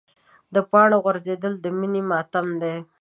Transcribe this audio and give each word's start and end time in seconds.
د 0.53 0.55
پاڼو 0.71 0.97
غورځېدل 1.03 1.53
د 1.59 1.65
مني 1.77 2.01
ماتم 2.09 2.47
دی. 2.61 2.75